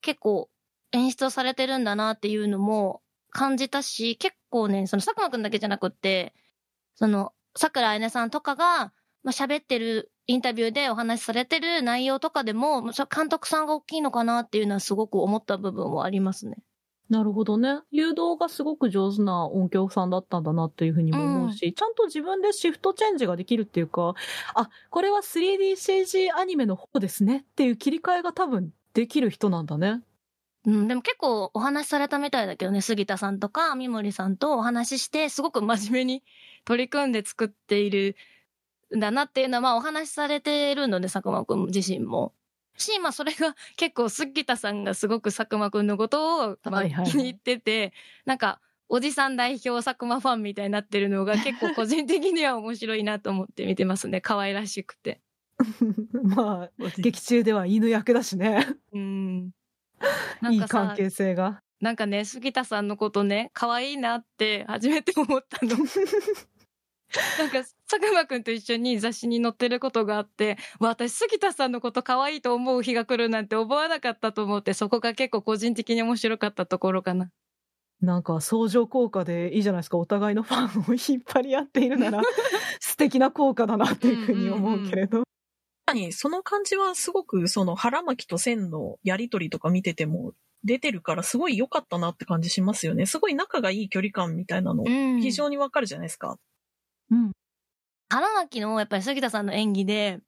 [0.01, 0.49] 結構
[0.91, 6.33] 演出をされてるんだなっていうのも感じたし、結構ね、その佐久間くんだけじゃなくって、
[6.95, 8.93] その桜彩音さんとかが、
[9.23, 16.57] まあ、喋ってるインタビューでお話しされてる内容とかでも、監督さんが大きいのかなっていうのはすごく思った部分はありますね。
[17.09, 17.81] なるほどね。
[17.91, 24.15] 誘導がすごく上手な音響さんだったんだなっていうふうにも思うし、ちゃんと自分でシフトチェンジができるっていうか、
[24.55, 30.01] あ、これは 3DCG アニメの方ですねっていう切り替えが多分できる人なんだね。
[30.65, 36.23] うん、でも結構お話しされたみたいだけどね、杉田さんとか三森さんとお話しして、すごく真面目に
[36.63, 38.15] 取り組んで作っているん
[38.91, 42.33] だなっていうのは、まあお話しされてるので、佐久間くん自身も。
[42.77, 47.93] し、まあそれが結構杉田さんがすごく佐久間くんのことを多分はいはいはい気に入ってて、
[48.25, 54.21] なんか、おじさん代表佐久間ファンみたいになってるのが結構個人的には面白いなと思って見てますね。
[54.21, 55.21] 可愛らしくて。
[56.23, 58.67] まあ、劇中では犬役だしね。
[58.93, 59.51] うん。
[60.41, 61.61] な いんい関係性が。
[61.81, 65.75] なんかね、杉田さんのことね、可愛いなって初めて思ったの。
[67.39, 77.29] なんか、佐久間くんと一緒に雑誌に載ってることがあって、わ私、杉田さんのこと可愛いと思う日が来るなんて思わなかったと思って、そこが結構個人的に面白かったところかな。
[78.01, 79.97] なんか相乗効果でいいじゃないですか。
[79.97, 82.21] お互いのファンを引っ張り合っているなら
[82.79, 85.19] 素敵な効果だなっていうふうに思うけれど。
[85.19, 85.25] 確
[85.85, 93.05] かに、その感じはすごく、その腹巻きと線のやりとりとか見てても出てるから、すごい良かったなって感じしますよね。
[93.05, 96.37] すごい仲がいい距離感みたいなの、うん非常にわかるじゃないですか。
[97.11, 97.31] うん。
[98.09, 100.19] 腹巻きのやっぱり杉田さんの演技で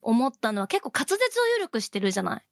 [0.00, 2.44] 思ったのは結構滑舌を緩くしてるじゃない？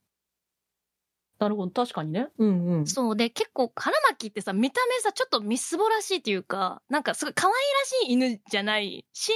[1.39, 1.73] なるほど。
[1.73, 2.29] 確かにね。
[2.39, 2.87] うんうん。
[2.87, 7.59] そうで結構腹巻きってさ見た目さちょっとみすぼらしいっていうかなんかすごい可愛ら
[8.07, 9.33] しい犬じゃないし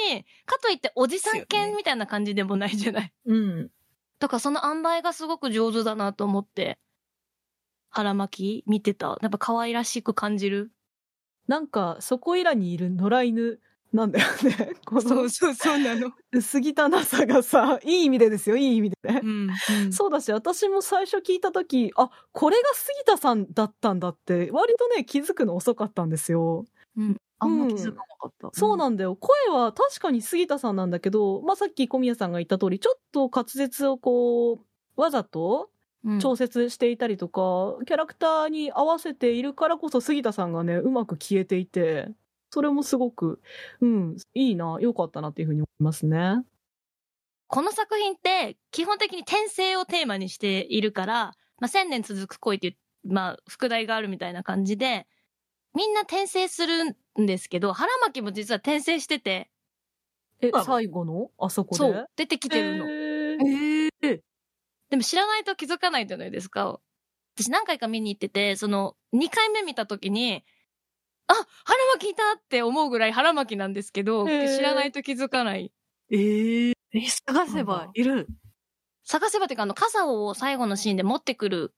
[0.47, 3.13] かといっておじさん犬みたいな感じでもないじゃない？
[3.27, 3.71] うん。
[4.21, 6.79] だからその塩梅がすごく上手だなと思って
[7.91, 9.19] 腹巻き見てた。
[9.23, 10.73] やっぱ可愛らしく感じる。
[11.47, 13.61] なんか、そこいらにいる野良犬
[13.93, 14.73] なんだよね。
[14.85, 16.13] このそうそうなの。
[16.33, 19.21] 薄汚さがさ、いい意味でですよ、いい意味でね。
[19.23, 26.67] うん、うんそうだし、私も最初聞いたとき、あ、これが杉田さんだったんだって、割とね、気づくの遅かったんですよ。
[27.39, 28.51] あんま気づかなかった。
[28.53, 29.17] そうなんだよ。
[29.17, 35.71] 声は確かに杉田さんなんだけど、まあ、さっき小宮さんが言った通り、ちょっと滑舌をこう、わざと
[36.05, 42.09] うん調節していたりとか、キャラクターに合わせているからこそ杉田さんがね、うまく消えていて、
[42.51, 43.41] それもすごく、
[43.81, 46.45] うん、いいな、良かったなっていうふうに思いますね。
[47.47, 55.07] この作品って基本的に転生をテーマにしているから、まあ、千年続く恋っていう、まあ、副題があるみたいな感じで、
[55.75, 59.51] みんな転生するんですけど、腹巻きも実は転生してて、
[60.41, 61.31] えまあ、最後の？
[61.39, 61.79] あそこで？
[61.79, 62.89] そう、出てきてるの。
[62.89, 64.23] へーええ
[64.91, 66.81] でも知らないと気づかないじゃないですか。
[67.37, 70.45] 私何回か見に行ってて、その、2回目見た時に、
[71.29, 75.73] あ腹巻きいたって思うぐらい腹巻きなんですけど、知らないと気づかない。
[76.11, 78.27] えええ、探せばいる？
[79.05, 81.75] 探せばっていうか、あの、傘を最後のシーンで持ってくる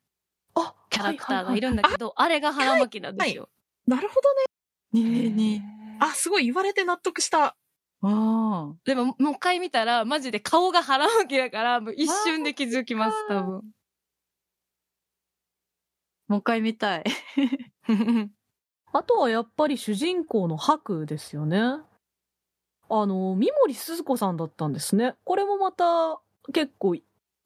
[0.55, 3.49] あキャラクターがいるんだけど、あれが腹巻きなんですよ。
[3.87, 4.45] なるほどね。
[4.93, 5.65] ねえね
[6.01, 7.57] あ、すごい言われて納得した。
[8.03, 8.73] あ。
[8.85, 13.63] でも、もう一回見たら、マジで顔が腹巻きだから、もう一瞬で気づきます、多分。
[16.29, 17.05] もう一回見たい。
[18.93, 21.59] あとはやっぱり主人公の白ですよね。
[22.93, 25.15] あの、三森鈴子さんだったんですね。
[25.25, 26.21] これもまた
[26.53, 26.97] 結構、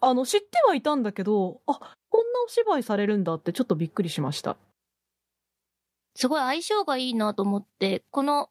[0.00, 4.56] あの、知ってはいたんだけど、あ、こんなお芝居されるんだってちょっとびっくりしました。
[6.14, 8.48] すごい相性がいいなと思って、この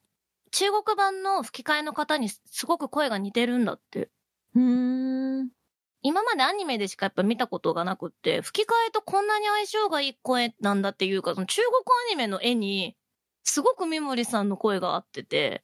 [0.51, 4.09] 中国版の吹き替えの方にすごく声が似てるんだって。
[4.53, 5.49] うーん。
[6.03, 11.73] 今までアニメでしかやっぱ見たことがなくって、吹き替えとこんなに相性がいい声なんだっていうか、その中国
[12.07, 12.97] アニメの絵に、
[13.43, 15.63] すごく三森さんの声が合ってて、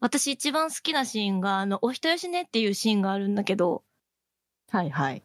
[0.00, 3.84] 私一番好きなシーンが、あの、お人よしねっていうシーンがあるんだけど、
[4.70, 5.22] はいはい。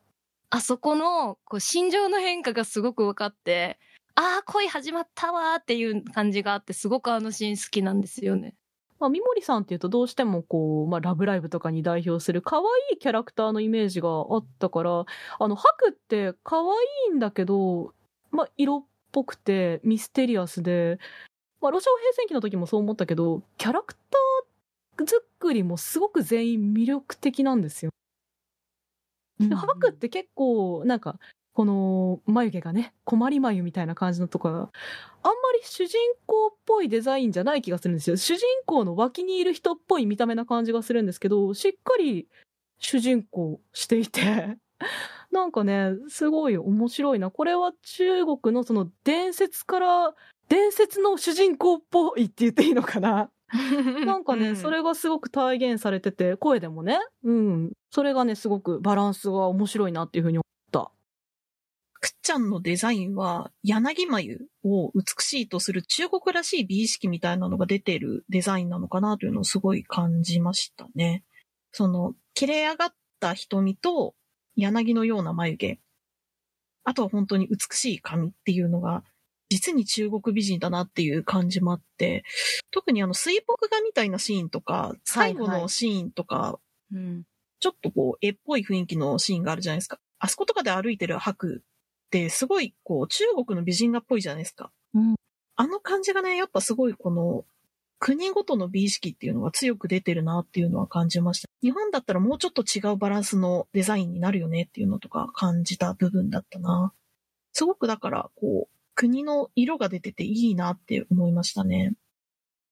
[0.52, 3.80] あそこの、こう、心情の変化がすごく分かって、
[4.16, 8.56] ああ、恋始まったわーっていう感じがあって、すごくあのシーン好きなんですよね。
[9.02, 15.06] まあ、三森さんっていうとどうしてもこう、まあ、ラブライブとかに代表する可愛いキャラクターのイメージがあったから、
[15.40, 16.64] あの、白って可愛
[17.12, 17.96] いんだけど、
[18.30, 21.00] まあ、色っぽくてミステリアスで、
[21.62, 27.92] まあ、ロシア平戦記の時もそう思ったけど、キャラクター作りもすごく全員魅力的なんですよ。
[29.40, 31.18] で白って結構、なんか、
[31.54, 34.70] この眉毛がね、困り眉みたいな感じのとか、あんま
[35.54, 38.18] り主人公っぽいデザインじゃない気がするんですよ。
[38.18, 42.28] 主人公の脇にいる人っぽい見た目な感じがするんですけど、しっかり
[42.80, 44.58] 主人公していて、
[45.32, 47.32] なんかね、すごい面白いな。
[47.32, 50.16] これは中国のその伝説から、
[50.48, 53.30] 伝説の主人公っぽいって言っていいのかな？
[54.06, 57.72] なんかね、うんそれがすごく体現されてて、声でもね、うん。
[57.90, 60.40] それがね、すごくバランスが面白いなっていうふうに
[62.02, 62.22] 思った。
[62.24, 71.24] ちゃんのデザインは、柳眉を美しいとする中国らしい美意識みたいなのが出てるデザインなのかなというのをすごい感じましたね。
[71.72, 74.16] その、切れ上がった瞳と
[74.56, 75.80] 柳のような眉毛。
[76.84, 79.04] あとは本当に美しい髪っていうのが、
[79.50, 82.24] 実に中国美人だなっていう感じもあって、
[82.72, 86.60] 特にあの水墨画みたいなシーンとか、最後のシーンとか、
[86.94, 87.24] うん。
[87.60, 90.00] ちょっとこう、絵っぽい雰囲気のシーンがあるじゃないですか。
[90.20, 91.64] あそことかで歩いてる白
[92.30, 94.72] すごい、こう、中国の美人画っぽいじゃないですか。
[94.94, 95.16] うん
[95.56, 97.46] あの感じがね、やっぱすごいこの、
[98.00, 101.48] 国ごとの美意識っていうのが強く出てるなっていうのは感じました。
[101.62, 106.94] 日本だったらもうちょっと違うバランスのデザインになるよねっていうのとか感じた部分だったな。
[107.54, 111.94] すごくだから、こう、国の色が出てていいなって思いましたね。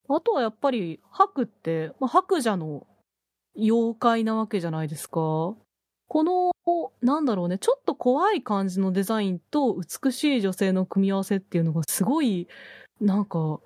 [0.08, 2.88] あとはやっぱり白って、まあ、白蛇の
[3.56, 5.54] 妖怪なわけじゃないですか。
[6.10, 6.52] この、
[7.02, 12.48] なんだろうね、ちょっと怖い感じのデザインと美しい女性の組み合わせっていうのがすごい、
[13.00, 13.60] なんか、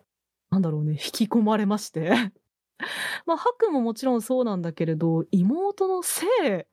[0.51, 2.11] なんだろうね、引き込まれまして。
[3.27, 6.69] まあ、白ももちろんそうなんだけれど、妹の性、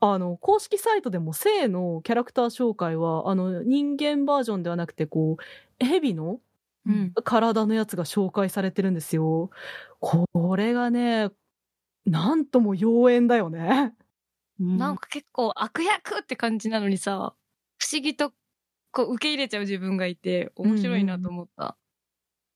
[0.00, 6.40] あの、公式サイトでも性のキャラクター紹介は、あの、人間バージョンではなくて、こう、蛇の
[6.86, 7.12] うん。
[7.24, 9.50] 体のやつが紹介されてるんですよ。
[10.00, 11.30] これがね、
[12.06, 13.94] なんとも妖艶だよね。
[14.58, 17.34] なんか結構悪役って感じなのにさ、
[17.78, 18.32] 不思議と
[18.90, 21.76] こう受け入れちゃう自分がいて、面白いなと思った。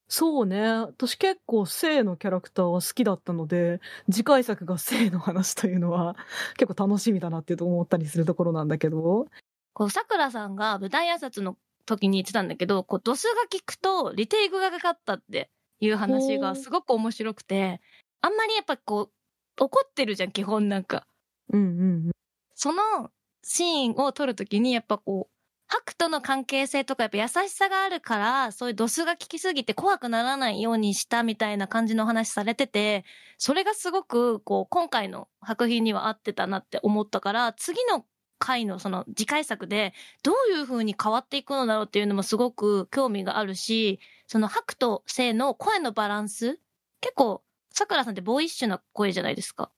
[0.08, 0.60] そうね。
[0.60, 6.16] 私結構性のキャラクターは好きだったので、次回作が性の話というのは
[6.58, 9.28] 結構楽しみだなって思ったりするところなんだけど。
[9.72, 17.80] こう、桜さんが舞台挨拶の時に言ってたんだけど、こう、ドスが聞くとリテイクがかかったっていう話がすごく面白くて、
[18.20, 19.10] あんまりやっぱこ
[19.58, 21.06] う、怒ってるじゃん、基本なんか。
[21.52, 21.64] うんう
[22.08, 22.10] ん
[22.54, 23.10] その
[23.42, 25.32] シーンを撮るときに、やっぱこう、
[25.66, 33.04] 白との関係性とかやっぱ優しさがあるから、そういうドスが効きすぎて怖くならないようにしたみたいな感じの話されてて、
[33.38, 38.04] それがすごく、こう、今回の作品には合ってたなって思ったから、次の
[38.38, 46.60] 回のその次回作で、どういう風に変わっていくのだろうっていうのもすごく興味があるし、その白と性の声のバランス
[47.00, 49.72] 結構、桜さんってボーイッシュな声じゃないですか。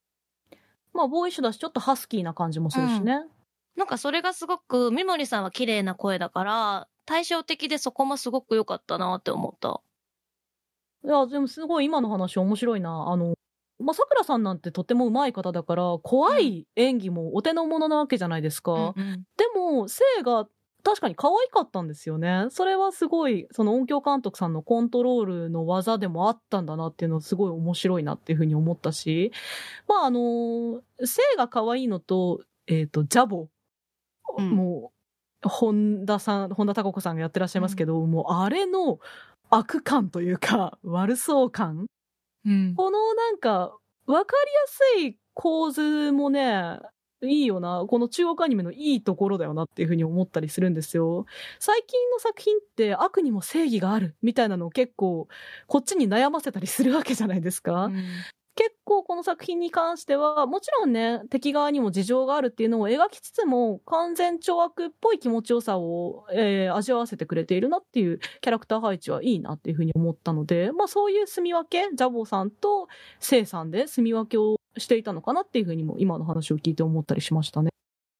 [0.94, 3.24] まあ、ボーイッシュだし、ちょっとハスキーな感じもするしね。
[3.76, 9.80] なんかそれがすごく、三森さんは綺麗な声だから、対照的でそこもすごく良かったなって思った。
[11.04, 13.08] いや、でもすごい今の話面白いな。
[13.08, 13.34] あの、
[13.80, 18.72] まあ、桜さんなんてとても上手い方だから、怖い演技もお手の物なわけじゃないですか。
[18.72, 20.48] うんうんでも、性が
[20.84, 22.46] 確かに可愛かったんですよね。
[22.50, 29.32] それはすごい、その音響監督さんのコントロールの技でもあったんだなっていうのはすごい面白いなっていうふうに思ったし、
[29.88, 33.48] まああの、性が可愛いのと、えっ、と、ジャボ、
[34.36, 34.50] うん。
[34.50, 34.92] も
[35.44, 38.98] う、本田さん、本田孝子さんがやってらっしゃいますけど、もうあれの
[39.50, 41.86] 悪感というか、 悪そう感。
[42.44, 42.74] うん。
[42.74, 46.78] このなんか、わかりやすい構図もね、
[47.26, 47.84] いいよな。
[47.88, 51.26] この中国アニメのいいところだよなっていうふうに思ったりするんですよ。
[51.58, 55.28] 最近の作品って悪にも正義があるみたいなのを結構
[55.66, 57.90] こっちに悩ませたりするわけじゃないですか。
[58.56, 77.70] 結構この作品に関しては、もちろんね、敵側にも事情があるっていうのを描きつつも、完全懲悪っぽい気持ちよさを、えー味わわせてくれているなっていうキャラクター配置はいいなっていうふうに思ったので、まあそういう住み分け、ジャボーさんとセイさんで住み分けをしていたのかなっていうふうにも今の話を聞いて思ったりしましたね。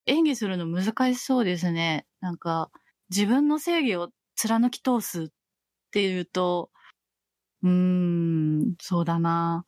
[0.07, 2.07] 演技するの難しそうですね。
[2.21, 2.71] なんか、
[3.11, 5.27] 自分の正義を貫き通すっ
[5.91, 6.71] ていうと、
[7.63, 9.65] うーん、そうだな。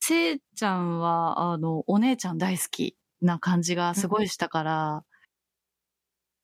[0.00, 5.04] せいちゃんは、あの、お姉ちゃん大好きな感じがすごいしたから、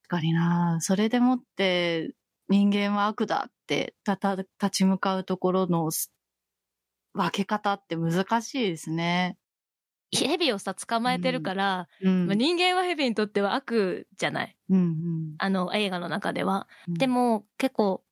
[0.03, 0.77] 確かにな。
[0.81, 2.13] それでもって、
[2.49, 5.89] 人間は悪だって、たた、立ち向かうところの
[7.13, 9.37] 分け方って難しいですね。
[10.15, 12.27] 蛇をさ、捕まえてるから、うん。
[12.27, 14.57] まあ、人間は蛇にとっては悪じゃない？
[14.69, 16.67] うんうんあの、映画の中では。
[16.87, 18.03] うんでも、結構、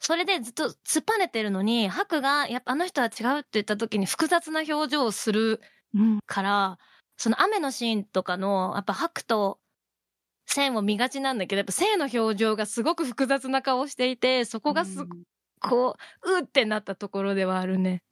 [0.00, 5.60] それでずっと突っぱねてるのに、白が、やっぱあの人は違うって言った時に複雑な表情をする
[5.92, 6.78] うんから、
[7.18, 9.60] その雨のシーンとかの、やっぱ白と
[10.46, 15.24] 線を見がちなんだけど、やっぱ性の表情がすごく複雑な顔をしていて、そこがす、うん
[15.60, 18.02] こう、うってなったところではあるね。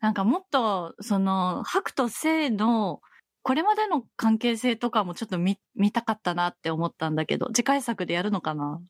[0.00, 3.00] なんかもっと、その、白と性の、
[3.42, 8.80] これまでの関係性とかもちょっと見、見たかったなって思ったんだけど、次回作でやるのかな？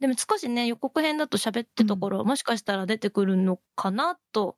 [0.00, 4.56] でも少しね、予告編だと喋ってところ、もしかしたら出てくるのかなと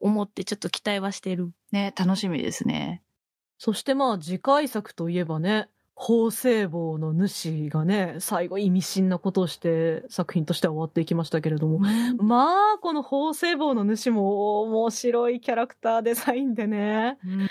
[0.00, 1.52] 思ってちょっと期待はしてる。
[1.70, 3.02] ね、楽しみですね。
[3.58, 11.78] そしてまあ次回作といえばね、法政坊の主がね、最後意味深なことをして作品としては終わっていきましたけれども、
[12.18, 17.48] まあ、この法政坊の主も面白いキャラクターデザインでね、うん。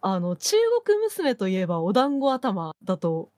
[0.00, 3.30] あの、中国娘といえばお団子頭だと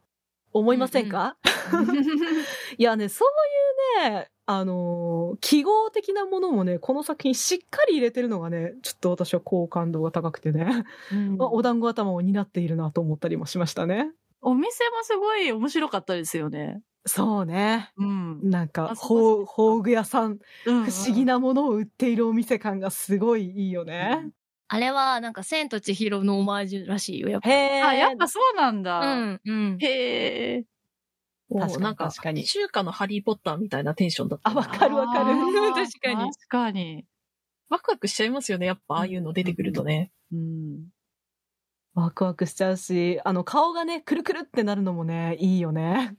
[0.53, 1.37] 思いませんか、
[2.79, 11.37] いやね、そういうね、あのー記号的なものもね、この作品しっかり入れてるのがね、ちょっと私は好感度が高くてね、うん。
[11.41, 14.11] あお団子頭を担っているなと思ったりもしましたね。
[14.45, 16.83] お店もすごい面白かったですよね。
[17.07, 17.93] そうね。
[17.97, 18.47] うん。
[18.51, 20.39] なんか、宝具屋さん、
[20.81, 24.33] 不不思議なものを売っているお店感がすごいいいよね。
[24.69, 27.49] あれは、なんか、千と千尋のオマージュらしいよ、やっぱ。
[27.51, 29.17] へーあ、やっぱそうなんだ。
[29.17, 29.79] うん、うん。
[29.81, 30.67] へえ。
[31.49, 34.61] も確かにうなんか確かに中華のハリーポッターみたいなテンションだったあ、な。
[34.61, 35.35] わかるわかる。
[35.75, 37.07] 確かに確かに。
[37.69, 38.67] ワクワクしちゃいますよね。
[38.67, 40.13] やっぱああいうの出てくるとね。
[40.33, 40.94] うん。
[41.95, 46.17] ワクワクしちゃうし、あの、顔がね、くるくるってなるのもね、いいよね。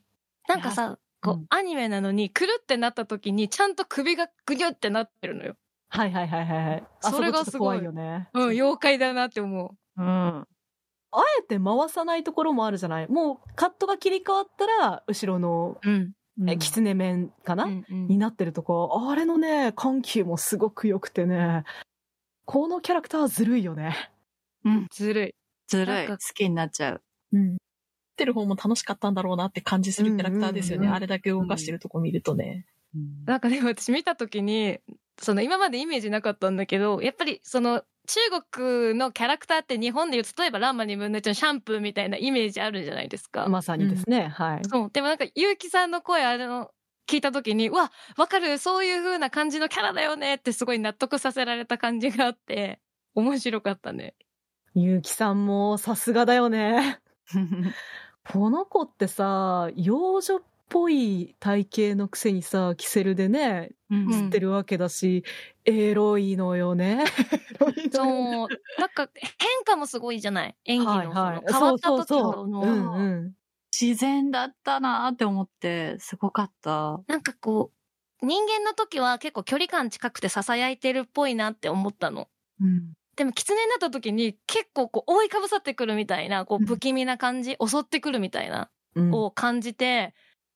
[0.47, 5.55] なんかさ、こう、うんアニメなのに、くるってなった時に、ちゃんと首がぐにゅってなってるのよ。
[5.89, 6.83] はいはいはいはいはい。
[7.03, 8.29] あそれがこちょっと怖いよね。
[8.33, 10.01] うん、妖怪だなって思う。
[10.01, 10.05] うん。
[10.07, 10.47] あ
[11.39, 13.07] えて回さないところもあるじゃない？
[13.07, 16.13] もうカットが切り替わったら、後ろの、うん。
[16.49, 21.63] え、キツネ面かな、うんうんになってるとこ、あれのね、緩急もすごく良くてね、
[22.43, 24.11] このキャラクターはずるいよね。
[24.65, 24.87] うん。
[24.91, 25.35] ずるい。
[25.67, 26.07] ずるい。
[26.07, 27.01] 好きになっちゃう。
[27.33, 27.51] うん。
[27.53, 27.57] 見
[28.17, 30.79] てる方も楽しかったんだろうなって感じするキャラクターですよね。
[30.79, 32.65] うんうんうんあれだけ動かしてるとこ見るとね。
[33.25, 34.79] なんかでも私見た時に、
[35.19, 38.19] その今までイメージなかったんだけど、やっぱりその中
[38.51, 43.47] 国のキャラクターって日本で言うと、例えばランマ2分の1のシャンプーみたいなイメージあるじゃないですか。
[43.47, 44.61] まさにですね、はい。
[44.63, 44.89] そう。
[44.91, 46.71] でもなんか、ゆうきさんの声、あれの、
[47.07, 52.79] 聞いた時に、うわ、わかる、そういう風な感じのキャラだよねってすごい納得させられた感じがあって、
[53.13, 54.15] 面白かったね。
[54.75, 56.99] ゆうきさんもさすがだよね。
[58.29, 65.23] この子ってさ、幼女っぽい体型のくせにさ、キセルでね、うん釣ってるわけだし、
[65.63, 67.05] エロいのよね。
[67.05, 68.81] エロいのよねそう。
[68.81, 70.55] なんか、変化もすごいじゃない？
[70.65, 70.91] 演技の。
[70.91, 71.41] はいはい。
[71.49, 73.33] 変わった時の、うんうん。
[73.79, 77.01] 自然だったなーって思って、すごかった。
[77.07, 77.71] なんかこ
[78.21, 82.27] う、人間の時は結構距離感近くて囁いてるっぽいなって思ったの。
[82.59, 82.93] うん。
[83.15, 90.13] でも、狐になった時に結構こう覆いかぶさってくるみたいな、こう不気味な感じ、襲ってくるみたいな、うんを感じて、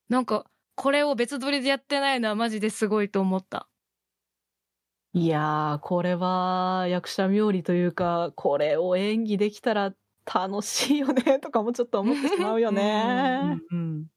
[0.10, 0.46] なんか、
[0.76, 3.70] これを別撮りでやってないのはマジですごいと思った。
[5.14, 9.96] いやー、これは役者冥利というか、これを演技できたら
[10.26, 13.60] 楽しいよね、とかもちょっと思ってしまうよね。
[13.72, 14.08] うん。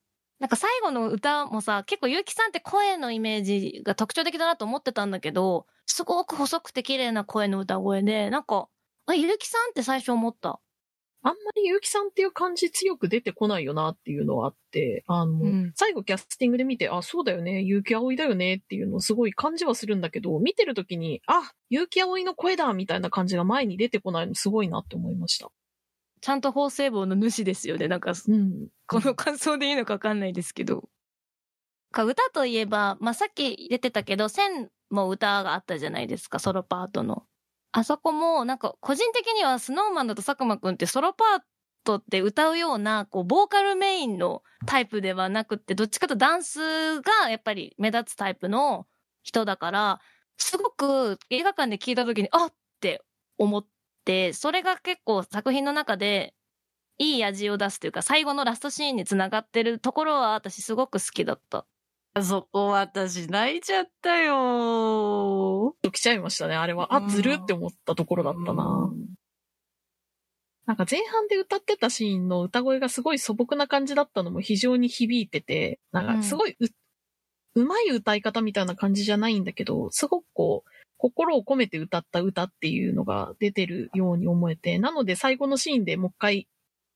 [0.42, 8.66] なんか最後の歌もさ、結構結城さんって声のイメージが特徴的だなと思ってたんだけど、すごく細くて綺麗な声の歌声で、なんか、
[9.06, 10.58] あ、結城さんって最初思った？
[11.22, 25.52] あんまり結城さんっていう感じ強く出てこないよなっていうのはあって、あの、うん最後キャスティングで見て、あ、そうだよね、結城葵だよねっていうのをすごい感じはするんだけど、見てる時に、あ、結城葵の声だみたいな感じが前に出てこないのすごいなって思いました。
[26.22, 27.88] ちゃんと法政坊の主ですよね。
[27.88, 28.68] なんか、うん。
[28.86, 30.88] この感想でいいのかわかんないですけど。
[31.90, 37.26] か歌といえば、まあ、さっき出てたけど、千も歌があったじゃないですか、ソロパートの。
[37.72, 41.40] あそこも、なんか、個人的にはスノーマンだと佐久間くんってソロパー
[41.82, 48.86] トって歌うような、こう、ボーカルメインのタイプではなくって、どっちかとダンスがやっぱり目立つタイプの
[49.24, 50.00] 人だから、
[50.36, 53.00] すごく映画館で聞いた時に、あっって
[53.38, 53.71] 思って、
[54.32, 56.34] それが結構作品の中で
[56.98, 61.66] いい味を出すというか、最後のラストシーンにつながってるところは私すごく好きだった。
[62.20, 66.94] そこ私泣いちゃったよ来ちゃいましたね、あれは。
[66.94, 68.92] あ、ずるって思ったところだったな。
[70.66, 76.66] なんか前半で歌ってたシーンの歌声がすごい素朴な感じだったのも非常に響いてて、なんかすごいう、
[77.54, 80.70] うまい歌い方みたいな感じじゃないんだけど、すごくこう、
[81.02, 86.48] 心を込めて歌った歌っていうのが出てるように思えて、なので最後のシーンでもう一回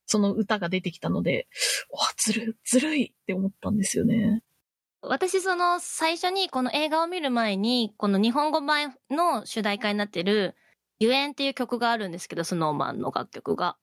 [0.06, 1.48] その歌が出てきたので、
[1.90, 4.44] わ、ずる、ずるいって思ったんですよね。
[5.02, 10.54] 私その最初にこの映画を見る前に、この日本語版の主題歌になってる、
[11.00, 13.76] ゆえんっていう曲があるんですけど、スノーマンの楽曲が。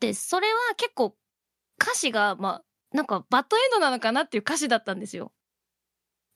[0.00, 1.14] で、それは結構
[1.78, 5.30] 歌詞が、まあ、なんかバッドエンドなのかなっていう歌詞だったんですよ。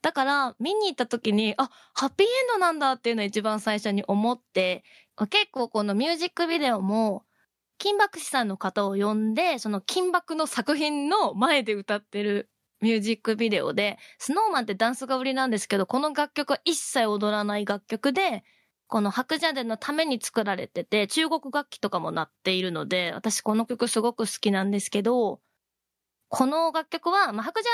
[0.01, 4.83] だから、見に行った時に、あ、ハッピーエンドなんだっていうのを一番最初に思って、
[5.29, 7.25] 結構このミュージックビデオも、
[7.77, 12.49] 金箔師さんの方を呼んで、その金箔の作品の前で歌ってる
[12.81, 18.43] ミュージックビデオで、スノーマンってダンスが売りなんですけど、この楽曲は一切踊らない楽曲で、
[18.87, 25.41] この白蛇伝のために作られてて、中国楽器とかも鳴っているので、私この曲すごく好きなんですけど、
[26.29, 27.69] この楽曲は、まあ、白蛇、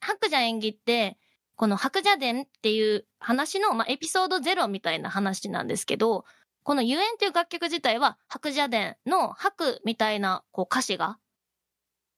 [0.00, 1.18] 白蛇演技って、
[1.56, 6.24] この白蛇伝っていう話の、まあ、エピソードゼロみたいな話なんですけど、
[6.62, 11.18] このゆえんっていう楽曲自体は白蛇伝の白みたいなこう歌詞が、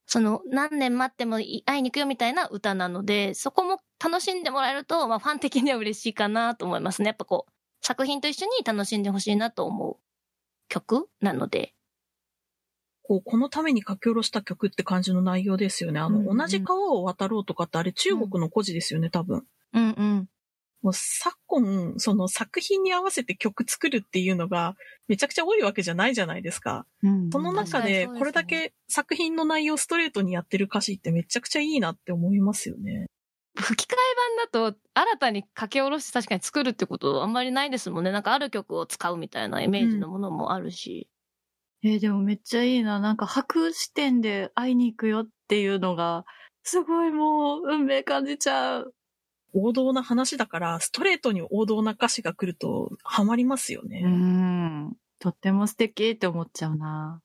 [0.05, 7.09] その何年待っても会いに行くよみたいな歌なので、そこも楽しんでもらえると、まあ、ファン的には嬉しいかなと思いますね。
[7.09, 9.97] やっぱこう、作品と一緒に楽しんでほしいなと思う
[10.67, 11.75] 曲なので。
[13.09, 15.99] こう、このために書き下ろした曲って感じの内容ですよね。
[15.99, 19.45] あの、うんうん同じ川を渡ろうとかってあれ中国の故事ですよね、多分。
[19.73, 20.29] うんうん。
[20.83, 24.75] もう昨今、その作品に合わせて曲作るっていうのが
[25.07, 26.85] めちゃくちゃ多いわけじゃないじゃないですか。
[27.01, 33.07] うんその中で、これだけ作品の内容をストレートにやってる歌詞ってめちゃくちゃいいなって思いますよね。
[33.57, 33.97] 吹き替え
[34.53, 38.11] 版だと、新たに書き下ろして確かに作るってことあんまりないですもんね。
[38.11, 41.09] なんかある曲を使うみたいなイメージのものもあるし。
[41.83, 42.99] えーでもめっちゃいいな。
[42.99, 46.25] なんか白視点で会いに行くよっていうのが、
[46.63, 48.93] すごいもう運命感じちゃう。
[49.53, 54.01] 王道な話だから、ストレートに王道な歌詞が来るとハマりますよね。
[54.03, 54.93] うん。
[55.19, 57.21] とっても素敵って思っちゃうな。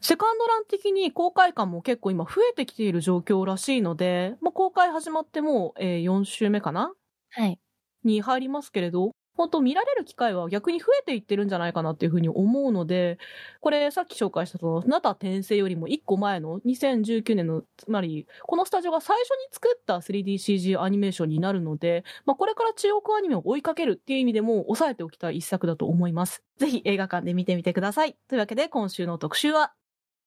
[0.00, 6.92] セカンドラン的に公開感も結構今増えてきている状況らしいので、まあ、公開始まってもう、えー4週目かな？
[7.30, 7.60] はい。
[8.02, 13.18] に入りますけれど、本当見られる機会は逆に増えていってるんじゃないかなっていうふうに思うので、
[13.60, 26.42] これさっき紹介したその、ナタ転生よりも1個前の2019年の、つまり、このスタジオが最初に作った 3DCG アニメーションになるので、まあこれから中国アニメを追いかけるっていう意味でも抑えておきたい一作だと思います。
[26.58, 28.16] ぜひ映画館で見てみてください。
[28.28, 29.72] というわけで今週の特集は、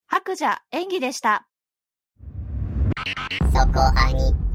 [0.08, 1.48] 白蛇演技でした。
[3.54, 4.55] そこアニ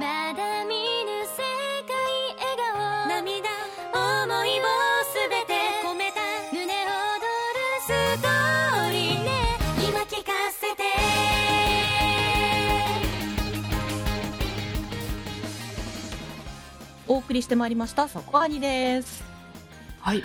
[0.00, 1.44] まだ見ぬ世
[1.84, 1.92] 界
[2.38, 3.50] 笑顔涙
[3.92, 4.62] 思いを
[5.04, 5.52] すべて
[5.84, 6.20] 込めた
[6.50, 6.88] 胸躍
[7.52, 9.28] るストーリーね
[9.86, 10.84] 今聞かせて
[17.06, 19.22] お送りしてまいりました、そこアニです。
[20.00, 20.22] はい。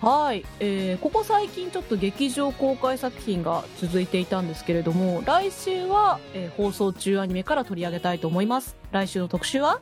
[0.00, 8.76] はい、えーここ最近ちょっと劇場公開作品が続いていたんですけれども、来週は、えー放送中アニメから取り上げたいと思います。
[8.92, 9.80] 来週の特集は？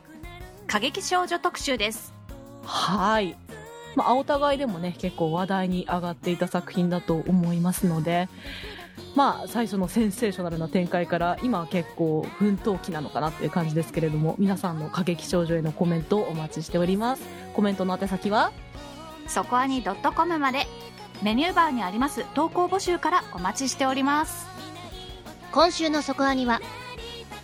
[0.67, 2.13] 過激少女特集です。
[2.63, 3.37] はい。
[3.95, 8.27] まあ、お互いでもね、結構話題に上がっていた作品だと思いますので、
[9.15, 17.23] まあ、最初のセンセーショナルな展開から、今は結構奮闘期なのかなっていう感じですけれども、皆さんの過激少女へのコメントをお待ちしております。
[17.53, 18.51] コメントの宛先は？
[19.27, 20.65] そこアニ .com まで
[21.21, 24.57] メニューバーにあります投稿募集からお待ちしております。
[25.51, 26.61] 今週のそこアニは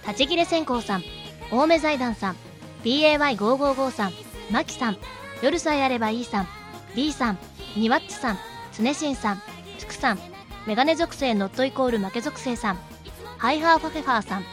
[0.06, 1.04] 立ち切れ線香さん
[1.52, 2.36] 青梅財団さん
[2.84, 4.12] BAY555 さん
[4.52, 4.98] マキさん
[5.42, 6.48] 夜さえあればいいさん
[6.96, 7.40] B さん
[7.76, 8.38] ニワッチさん
[8.72, 9.42] つねしんさん
[9.80, 10.20] つくさん
[10.68, 12.80] メガネ属性ノットイコール負け属性さん
[13.38, 14.44] ハイハーファフェファーさん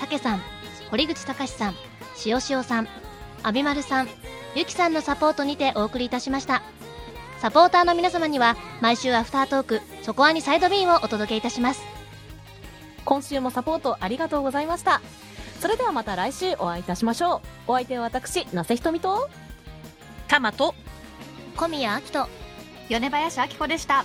[0.00, 0.40] たけさん
[0.90, 1.74] 堀口隆さん
[2.16, 2.88] しおしおさん
[3.42, 4.08] アビマルさん
[4.54, 6.62] ゆきさんのサポートにてお送りいたしました
[7.40, 11.92] サポーターの皆様には毎週アフタートークそこアニサイド B をお届けいたします
[13.04, 15.00] 今週もサポートありがとうございました。
[15.60, 17.40] それではまた来週お会いいたしましょう。
[17.68, 19.28] お相手は私、なせひとみと、
[20.28, 20.74] タマと
[21.56, 22.28] 小宮明人
[22.88, 24.04] 米林明子でした。